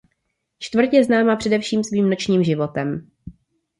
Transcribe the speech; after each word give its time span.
Čtvrť 0.59 0.93
je 0.93 1.03
známá 1.03 1.35
především 1.35 1.83
svým 1.83 2.09
nočním 2.09 2.43
životem. 2.43 3.11